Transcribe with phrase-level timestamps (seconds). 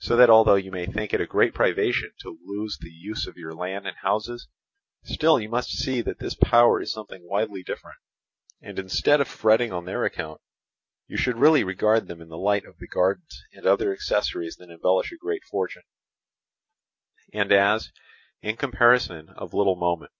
[0.00, 3.36] So that although you may think it a great privation to lose the use of
[3.36, 4.48] your land and houses,
[5.04, 7.94] still you must see that this power is something widely different;
[8.60, 10.40] and instead of fretting on their account,
[11.06, 14.68] you should really regard them in the light of the gardens and other accessories that
[14.68, 15.84] embellish a great fortune,
[17.32, 17.92] and as,
[18.40, 20.10] in comparison, of little moment.